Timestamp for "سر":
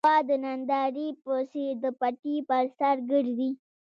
2.77-2.95